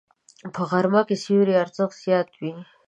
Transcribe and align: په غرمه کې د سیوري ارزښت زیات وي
په 0.53 0.61
غرمه 0.69 1.01
کې 1.07 1.15
د 1.17 1.21
سیوري 1.23 1.53
ارزښت 1.63 1.95
زیات 2.05 2.29
وي 2.39 2.53